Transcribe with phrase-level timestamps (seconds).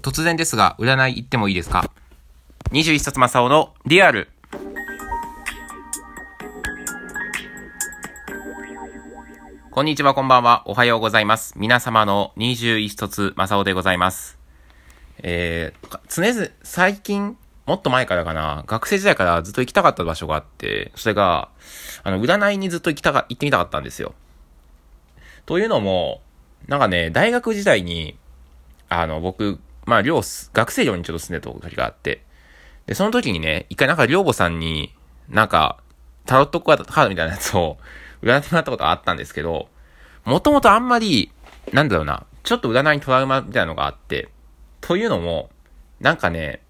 [0.00, 1.90] 突然ですが、占い行ってもいいですか
[2.70, 4.28] ?21 冊正雄のリアル。
[9.70, 10.62] こんにちは、こんばんは。
[10.66, 11.54] おはようございます。
[11.56, 14.38] 皆様の21冊正雄でございます。
[15.22, 17.36] えー、常々、最近、
[17.66, 21.48] もっと前からかな、学生時代からずっと行きたかった場所があって、それが、
[22.02, 24.14] あの、占いにずっと行きたか、行ってみたかったんですよ。
[25.46, 26.20] というのも、
[26.66, 28.16] なんかね、大学時代に、
[28.88, 30.22] あの、僕、まあ、寮、
[30.52, 32.24] 学生寮にちょっと住んでた時があって、
[32.86, 34.94] で、その時にね、一回なんか寮母さんに、
[35.28, 35.78] なんか、
[36.26, 37.78] タロットカードみたいなやつを
[38.22, 39.68] 占ってもらったことがあったんですけど、
[40.24, 41.32] もともとあんまり、
[41.72, 44.28] なんだろうな、ちょっと占いにトラウマみたいなのがあって、
[44.80, 45.50] というのも、
[46.00, 46.62] なんかね、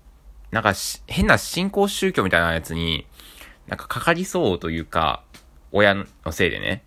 [0.50, 0.74] なんか
[1.06, 3.06] 変な信仰宗教みたいなやつに、
[3.66, 5.22] なんかかかりそうというか、
[5.70, 6.84] 親のせいでね、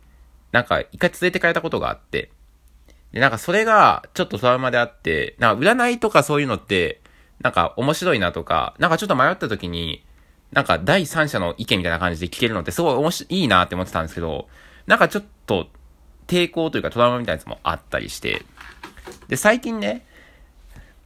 [0.51, 2.31] なんか一回連れてかれたことがあって、
[3.15, 6.99] で、なんかそれがちょっとトラウマであって、なんか占いとかそういうのって、
[7.41, 10.03] なんか面白いなとか、なんかちょっと迷った時に、
[10.51, 14.49] なんか第三者の意見みたいな感じで聞けるのってすごい面白いいなって思ってたんですけど、
[14.85, 15.69] なんかちょっと
[16.27, 18.43] 抵抗というかトラウマみたいなやつもあったりして、
[19.29, 20.05] で、最近ね、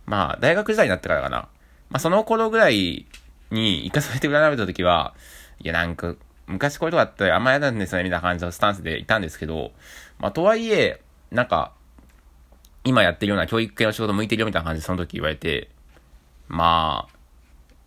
[0.07, 1.47] まあ大学時代になってからかな、
[1.91, 3.05] まあその頃ぐらい
[3.51, 5.13] に一回そうやって占われた時は、
[5.59, 6.15] いやなんか、
[6.47, 9.73] 昔こういうとこあってあんま嫌なんですよねみたいな感じのスタンスでいたんですけど、
[10.17, 11.73] まあとはいえ、なんか、
[12.89, 15.69] 今やってるような教育系の仕事向いてるよみたいな感じでその時言われて、
[16.47, 17.15] まあ、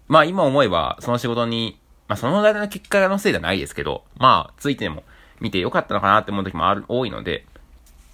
[0.06, 5.02] まあ今思えばその仕事に、まあその間の結果のせいじゃないですけど、まあついても
[5.40, 7.46] 見てよかったのかなって思う時もある、多いので、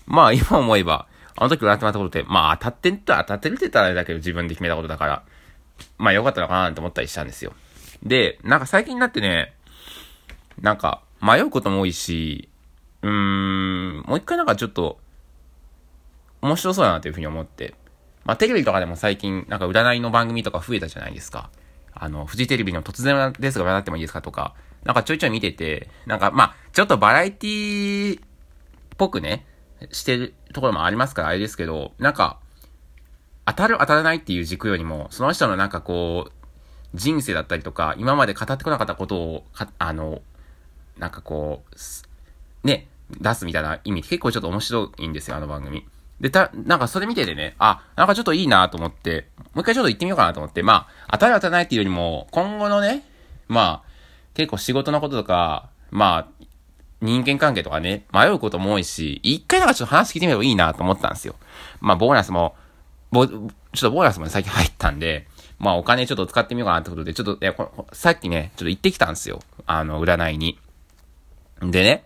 [0.06, 5.22] まあ 今思えば、あの時占ってもらったことって、まあ当たってんと当たってるって言ったらあれだけど自分で決めたことだから、
[5.98, 7.52] まあよかったのかなって思ったりしたんですよ。
[8.02, 9.52] で、なんか最近になってね、
[10.60, 12.48] なんか迷うことも多いし、
[13.02, 14.98] うーん、もう一回なんかちょっと、
[16.40, 17.74] 面白そうだなというふうに思って。
[18.24, 21.50] まあ、テレビとかでも最近、なんか占いの番組とか増えたじゃないですか。
[21.94, 28.22] あの、フジテレビの突然ですが占ってもいいですかとか、なんかちょいちょい見てて、なんかまあ、ちょっとバラエティっ
[28.96, 29.46] ぽくね、
[29.92, 32.38] してるところもありますからあれですけど、なんか、
[33.46, 36.32] 当たる当たらないっていう軸よりも、その人のなんかこう、
[36.94, 39.44] 人生だったりとか、今まで語ってこなかったことを、
[39.78, 40.20] あの、
[40.98, 41.62] なんかこ
[42.64, 45.86] う、ね、出すみたいな意味結構ちょっと面白いんですよ、あの番組。
[46.20, 53.04] で、た、なんかそれ見ててね、あ、なんかちょっといいなと思って、もう一回ちょっと行ってみようかなと思って、まあ、当たる当たらないっていうよりも、今後のね、
[53.46, 53.88] まあ、
[54.34, 56.44] 結構仕事のこととか、まあ、
[57.00, 61.36] 人間関係とかね、迷うことも多いし、一回なんかちょっと話聞いてみればいいなと思ったんですよ。
[61.80, 62.56] まあ、ボーナスも、
[63.12, 63.50] ぼ、ちょっ
[63.80, 69.40] とボーナスも最近入ったんで、まあ、お金ちょっと使ってみようかなってことで、ちょっと、いやここさっきね、ちょっと行ってきたんですよ。
[69.66, 70.58] あの、占いに。
[71.60, 72.04] でね、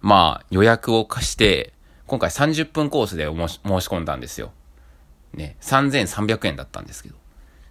[0.00, 1.72] まあ、予約を貸して、
[2.06, 4.52] 今回30分コースで申し申し込んだんですよ。
[5.34, 7.16] ね、3300円だったんですけど。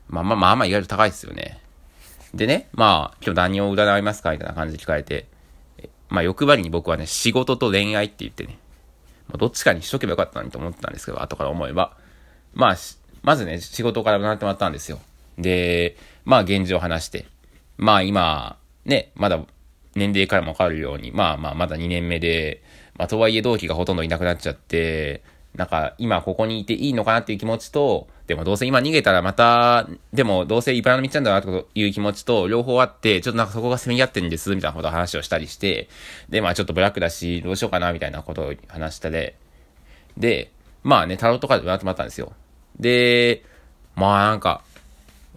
[0.08, 1.60] まあまあまあまあ意外と高いですよね。
[2.34, 5.26] でね、まあ、今日何を占いますかみたいな感じで聞かれて、
[6.10, 8.60] まあ欲張りに僕はね、仕事と恋愛って言ってね、
[9.28, 11.98] まあ、どっちかにしとけばよかったのにと思ってたんですけど、後から思えば。
[12.54, 12.76] まあ、
[13.24, 15.00] まずね、仕事から占ってもらったんですよ。
[15.38, 17.26] で、まあ現状を話して、
[17.78, 19.40] まあ今、ね、まだ
[19.96, 22.62] 年齢からもわかるように、まあまあまだ2年目で、
[22.98, 25.22] まあとはいえ同期がほとんどいなくなっちゃって、
[25.56, 35.88] なんか今ここにいていいのかなっていう気持ちと、でもどうせ今逃げたらまた、でもどうせ茨の道なんだなという気持ちと両方あって、ちょっとなんかそこがせめ合ってるんです、みたいなことを話をしたりして、
[36.30, 39.36] でまあちょっとブラックだし、どうしようかなみたいなことを話したで、
[40.18, 40.52] で、
[40.84, 42.34] まあね、タロットカードで占ってもらったんですよ。
[42.80, 43.44] で、
[43.96, 44.62] まあなんか、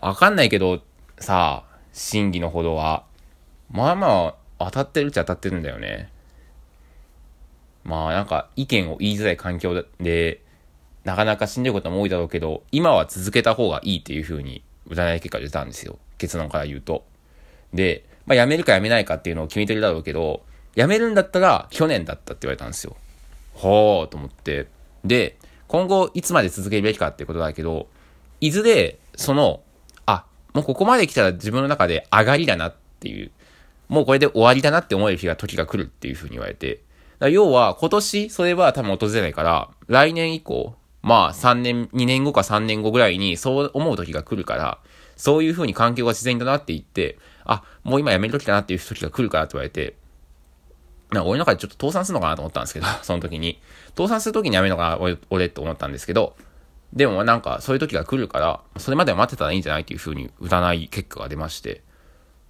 [0.01, 0.83] わかんないけど、
[1.19, 3.05] さあ、真偽のほどは、
[3.71, 6.11] まあまあ、当たってるっちゃ当たってるんだよね。
[7.88, 10.43] まあなんか、意見を言いづらい環境で、
[11.04, 15.99] なかなかしんどいことも多いだろうけど、今は続けた方がいいっていう風に、占い結果出たんですよ。
[16.19, 17.06] 結論から言うと。
[17.72, 20.43] で、まあ辞めるか辞めないかっていうのを決めてるだろうけど、
[20.76, 22.94] 辞めるんだったら去年だったって言われたんですよ。
[23.54, 24.69] ほーと思って。
[25.03, 27.88] で、今後いつまで続けるべきかってことだけど、
[28.43, 29.62] いずれ、その、
[30.05, 33.31] あ、もうここまで来たら自分の中で上がりだなっていう、
[33.88, 36.82] もうこれで終わりだなって思える日が時が来るっていう風に言われて、
[37.19, 44.79] だ要は今年それは多分訪れないから、来年以降、まあ3年、2年後か3年後ぐらいにそう思う時が来るから、
[45.17, 49.97] そういう風に環境が自然だなって言って、あ、もう今やめる時だなっていう時が来るからって言われて、
[51.11, 53.61] な俺の中でちょっと倒産するのかなと思ったんですけど、 その時に。
[53.97, 56.37] 倒産する時にやめるのかな、俺、俺って思ったんですけど、
[56.93, 61.82] でもなんかそういう時が来るから、それまでは待ってたらいいんじゃないっていう風に占い結果が出まして、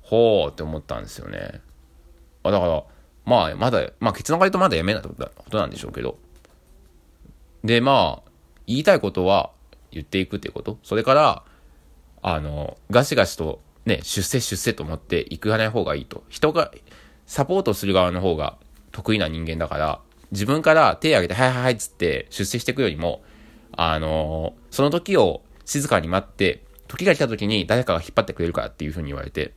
[0.02, 1.60] ほーって思ったんですよね。
[2.42, 2.82] あ、だから、
[3.28, 6.18] まあ、まだ、まあ結論から言うとまだやめないってことなんでしょうけど。
[7.62, 8.30] で、まあ、
[8.66, 9.50] 言いたいことは、
[9.90, 10.78] 言っていくっていうこと。
[10.82, 11.42] それから、
[12.22, 16.24] あの、ガシガシとね、出世出世と思っていくない方がいいと。
[16.28, 16.72] 人が、
[17.26, 18.56] サポートする側の方が
[18.92, 23.22] 得意な人間だから、自分から手を挙げて、はいはいはいっつって出世していくよりも、
[23.72, 29.54] あのその時を静かに待って、時が来た時に誰かが引っ張ってくれるからっていう風に言われて、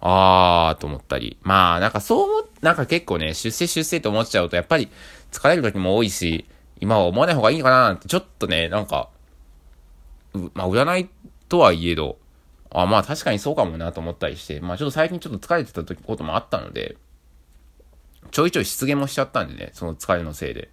[0.00, 1.38] あーと思ったり。
[1.42, 4.88] まあ、なんかそう思、なんか結構ね、出世出世と思っちゃうと、やっぱり
[5.32, 6.46] 疲れる時も多いし、
[6.80, 9.08] 今は思わない方がいいかななんて、ちょっとね、なんか、
[10.54, 11.08] まあ、占い
[11.48, 12.18] とはいえど、
[12.70, 16.96] あ、まあ確かにそうかもなと思ったりして、まあちょっと最近ちょっと疲れてた時こともあったので、
[18.30, 20.70] ちょいちょい失言もしちゃったんでね、その疲れのせいで。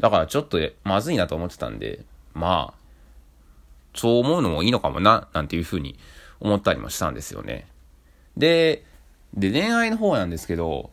[0.00, 2.84] だからちょっとまずいなと思ってたんで、まあ、
[3.94, 5.98] そう思うのもいいのかもな、なんていうふうに
[6.40, 7.66] 思ったりもしたんですよね。
[8.36, 8.84] で、
[9.34, 10.90] で、恋愛の方なんですけど、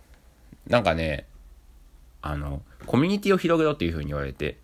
[0.68, 1.26] なんかね、
[2.22, 4.58] あの、コミュニティを広げろっていうふうに言われて、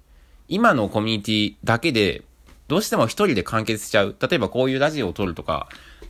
[0.48, 2.24] 今のコミュニティだけで
[2.68, 4.16] どうしても一人で完結しちゃう。
[4.20, 5.70] 例えばこういうラジオを撮るとか、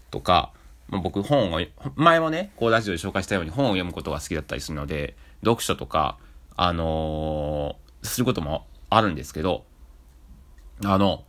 [0.09, 0.51] とか、
[0.89, 1.61] 僕本を、
[1.95, 6.17] 前もね、こうラジオで紹介したように本を読むことが好きだったりするので、読書とか、
[6.55, 9.65] あのー、することもあるんですけど、
[10.83, 11.23] あの、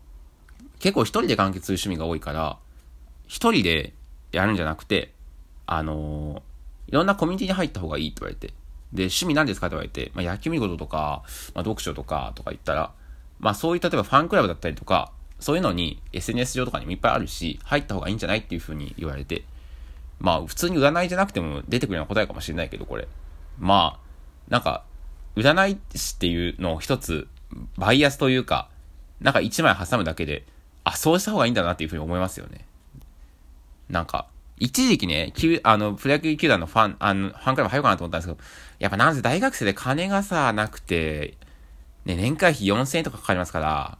[0.78, 2.58] 結構一人で完結する趣味が多いから、
[3.26, 3.92] 一人で
[4.32, 5.12] やるんじゃなくて、
[5.70, 6.42] あの、
[6.86, 8.48] いろんなコミュニティに入った方がいいって言われて、
[8.92, 11.22] で、趣味何ですかって言われて、まあ、野球見事とか、
[11.54, 12.92] まあ、読書とかとか言ったら、
[13.38, 19.44] まあそういう例えばファンクラブだったりとか、そういうのに SNS 上とかにもいっぱいあるし、入った方がいいんじゃないっていう風に言われて、
[20.18, 23.06] まあ普通に占いじゃなくても出てくるような答えかもしれないけど、これ。
[23.58, 24.00] まあ、
[24.48, 24.84] なんか、
[25.36, 27.28] 占い師っていうのを一つ、
[27.76, 28.68] バイアスというか、
[29.20, 30.44] なんか一枚挟むだけで、
[30.84, 32.64] あ、そうした方がいいんだなっていう風に思いますよね。
[33.90, 34.26] なんか、
[34.60, 35.32] 一時期ね、
[35.62, 38.40] あの、プロ野球球団のファン、あの、ファンクラブ入ろうかなと思ったんですけど、
[38.78, 41.34] やっぱなんせ大学生で金がさ、なくて、
[42.04, 43.98] ね、年会費4000円とかかかりますから、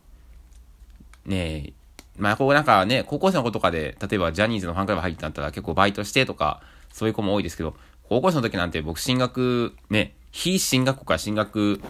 [1.27, 1.73] ね
[2.17, 6.61] まあ、こうなんかね、高校生の子とかで、例えばジャニーズのファンクラブ入ってなったら結構バイトしてとか、
[6.93, 7.77] そういう子も多いですけど、
[8.09, 11.81] 高校生の時なんて僕進学、ね、非進学校から進学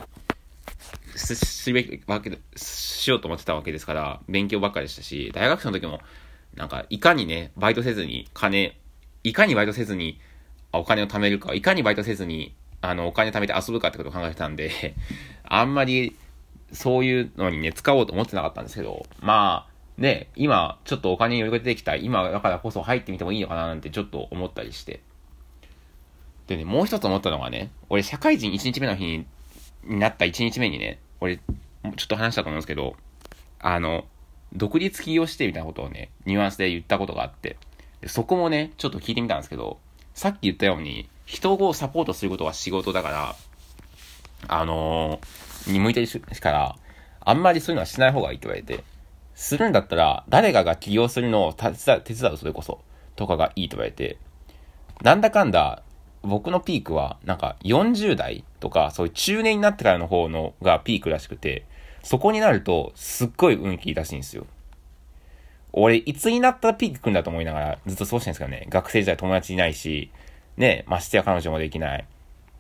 [1.19, 6.01] すべきわけ、しようと思ってたわけですから、勉強ばっかりでしたし、大学生の時も、
[6.55, 8.77] なんか、いかにね、バイトせずに、金、
[9.25, 10.21] いかにバイトせずに、
[10.73, 14.95] お金を貯めるか、いかにバイトせずに、あの、お金貯めて遊ぶかってことを考えてたんで、
[15.45, 16.17] あんまり、
[16.73, 25.01] そういうのにね、使おうと思ってなかったんですけど、まあ、ね、今、ちょっとお金に余裕が出てきた、今だからこそ入ってみてもいいのかななんてちょっと思ったりして。
[26.47, 29.27] でね、もう一つ思ったのがね、俺社会人1日目の日に
[29.85, 32.97] になった1日目にね、俺、ちょっと話したと思うんですけど、
[33.59, 34.05] あの、
[34.53, 37.57] 独立起業してみたいなことをね、ニュアンスで言ったことがあって、
[38.07, 39.79] そこもね、ちょっと聞いてみたんですけど、
[40.15, 43.37] さっき言ったように、人をサポートすることは仕事だから、
[44.49, 46.09] あのー、に向いてる
[46.41, 46.77] から、
[47.21, 48.85] あんまりそういうのはしない方がいいって言われて、
[49.35, 52.81] するんだったら、誰かが起業するのを手伝う、手伝う、それこそ、
[53.17, 54.19] とかがいいと言われて、
[55.03, 55.83] なんだかんだ、
[56.23, 61.67] 僕のピークは、なんか40代とか、そういう中年になってからの方のがピークらしくて、
[62.03, 64.47] そこになると、すっごい運気いいらしいんですよ。
[65.73, 68.67] 俺、いつになったらピーク来るんだと思いながら、ずっとそうしてるんですけどね。
[68.71, 70.11] 学生時代友達いないし、
[70.57, 72.05] ね、ましてや彼女もできない。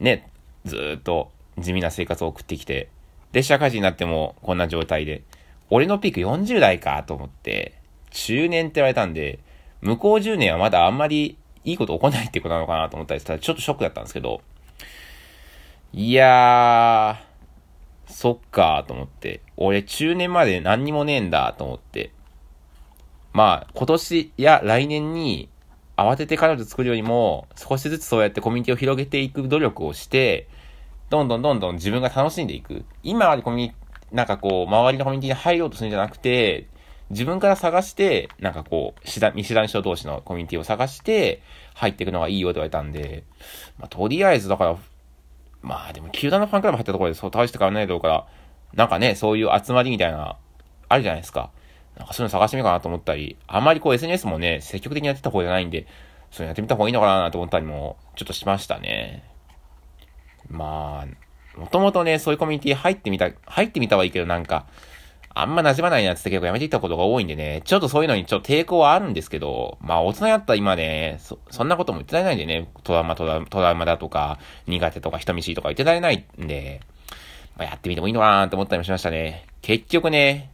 [0.00, 0.29] ね、
[0.64, 2.88] ずっと地味な生活を送ってきて、
[3.32, 5.23] で、社会人になってもこんな状態で、
[5.70, 7.75] 俺のピーク40代かと思って、
[8.11, 9.39] 中年って言われたんで、
[9.81, 14.41] 向こう10年はまだあんまりいいこと起こないってことなのかなと思ったりしたら、ちょっとショックだったんですけど、
[15.93, 17.28] いやー、
[18.08, 22.10] そっかーと思って、俺中年まで何にもねえんだと思って、
[23.32, 25.48] まあ、今年や来年に
[25.96, 30.48] 慌てて彼女作るよりも、少しずつそうやってコミュニティを広げていく努力をして、
[31.10, 32.84] どんどんどんどん自分が楽しんでいく。
[33.03, 33.74] 今あるコミュニ
[34.12, 36.69] なんかこう、周りのコミュニティに入ろうとするんじゃなくて、
[37.10, 41.43] 自分から探して、なんかこう、見知らぬ人同士のコミュニティを探して、
[41.74, 43.24] 入っていくのがいいよと言われたんで、
[43.79, 44.77] まあ、とりあえずだから、
[45.62, 48.27] まあでも、球団のファンクラブ入ったところでそう倒して変わらないだろうから、
[48.74, 50.36] なんかね、そういう集まりみたいな、
[50.88, 51.50] あるじゃないですか。
[51.96, 55.86] なんかそういうの探してみようかなと思ったり、あんまりこう SNS もね、積極的にやってた方じゃないんで、
[56.31, 59.24] そうやってみた方がいいのかなと思ったりも、ちょっとしましたね。
[60.48, 64.67] まあ、もともとね、そういうコミュニティ入ってみた、入ってみたはいいけどなんか、
[65.35, 76.81] あんま馴染まないなって結構やめていったことが多いんでね、ちょっとそういうのにちょっと抵抗はあるんですけど、まあ大人やったら今ね、そ、そんなことも言ってられないんでね、トラウマ、トラトラウマだとか、苦手とか人見知りとか言ってられないんで、
[77.56, 79.47] まあやってみてもいいのかなと思ったりもしましたね。
[79.63, 80.51] 結局ね、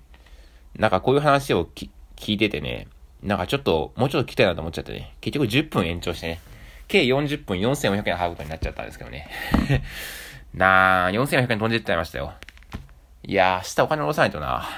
[0.76, 1.88] なんかこういう話を聞
[2.34, 2.88] いててね、
[3.22, 6.40] なんかちょっと、もうちょっと聞きたいなと思っちゃってね、結局10分延長してね、
[6.88, 9.28] 計40分4400円払うことになっちゃったんですけどね。
[10.52, 12.34] なあ、4400円飛んでっちゃいましたよ。
[13.26, 14.68] いやー、明日お金下ろさないとな。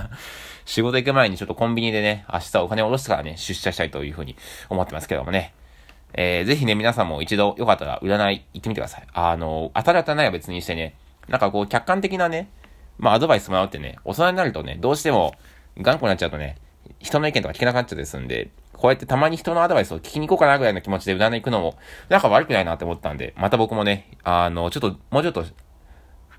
[0.64, 4.36] 仕事行く前にちょっとコンビニでね、明日お金下ろしてからね、出社したいというふうに
[4.70, 5.52] 思ってますけどもね。
[6.14, 9.06] えー、ぜひね、皆さんも一度よかったら占い行ってみてください。
[9.12, 10.94] あの、当たり当たりないは別にしてね、
[11.28, 12.48] なんかこう、客観的なね、
[12.98, 15.34] まあアドバイスもらうってね、大人になるとね、どうしても
[15.76, 16.56] 頑固になっちゃうとね、
[17.00, 21.76] 人の意見とか聞けなくなっちゃうですんで、こうやってたまに人のアドバイスを聞きに行こうかなぐらいの気持ちで占い行くのも、
[22.08, 25.44] なんか悪くないなって思ったんで、また僕もね、あの、ちょっと、もうちょっと、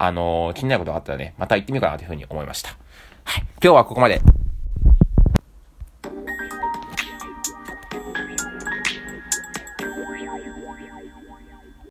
[0.03, 2.75] あの、気になることがあったらね、また行ってみようかなというふうに思いました。
[3.24, 3.43] はい。
[3.63, 4.20] 今日はここまで。